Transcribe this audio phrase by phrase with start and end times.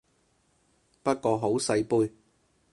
[1.03, 2.11] 不過好細杯